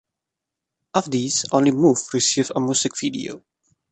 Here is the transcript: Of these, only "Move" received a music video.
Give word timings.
Of 0.95 1.11
these, 1.11 1.45
only 1.51 1.69
"Move" 1.69 1.99
received 2.11 2.53
a 2.55 2.59
music 2.59 2.93
video. 2.99 3.43